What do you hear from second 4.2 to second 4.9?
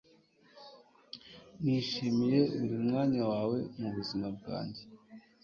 bwanjye